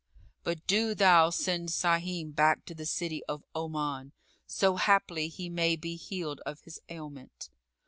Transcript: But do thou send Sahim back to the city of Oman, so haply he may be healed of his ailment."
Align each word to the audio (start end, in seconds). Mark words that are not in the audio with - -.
But 0.43 0.65
do 0.65 0.95
thou 0.95 1.29
send 1.29 1.69
Sahim 1.69 2.31
back 2.33 2.65
to 2.65 2.73
the 2.73 2.87
city 2.87 3.23
of 3.25 3.43
Oman, 3.55 4.13
so 4.47 4.77
haply 4.77 5.27
he 5.27 5.47
may 5.47 5.75
be 5.75 5.95
healed 5.95 6.41
of 6.43 6.61
his 6.61 6.81
ailment." 6.89 7.51